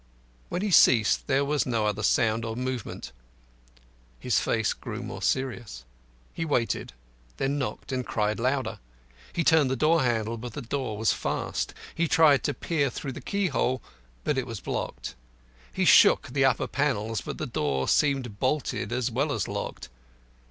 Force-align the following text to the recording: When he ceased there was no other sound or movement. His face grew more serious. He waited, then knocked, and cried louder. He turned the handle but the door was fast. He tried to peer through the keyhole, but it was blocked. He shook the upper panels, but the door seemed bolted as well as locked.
When 0.49 0.63
he 0.63 0.71
ceased 0.71 1.27
there 1.27 1.45
was 1.45 1.67
no 1.67 1.85
other 1.85 2.01
sound 2.01 2.43
or 2.43 2.55
movement. 2.55 3.11
His 4.19 4.39
face 4.39 4.73
grew 4.73 5.03
more 5.03 5.21
serious. 5.21 5.85
He 6.33 6.43
waited, 6.43 6.93
then 7.37 7.59
knocked, 7.59 7.91
and 7.91 8.03
cried 8.03 8.39
louder. 8.39 8.79
He 9.31 9.43
turned 9.43 9.69
the 9.69 9.97
handle 9.99 10.37
but 10.39 10.53
the 10.53 10.61
door 10.63 10.97
was 10.97 11.13
fast. 11.13 11.75
He 11.93 12.07
tried 12.07 12.41
to 12.45 12.53
peer 12.55 12.89
through 12.89 13.11
the 13.11 13.21
keyhole, 13.21 13.79
but 14.23 14.39
it 14.39 14.47
was 14.47 14.59
blocked. 14.59 15.13
He 15.71 15.85
shook 15.85 16.29
the 16.29 16.45
upper 16.45 16.65
panels, 16.65 17.21
but 17.21 17.37
the 17.37 17.45
door 17.45 17.87
seemed 17.87 18.39
bolted 18.39 18.91
as 18.91 19.11
well 19.11 19.31
as 19.31 19.47
locked. 19.47 19.89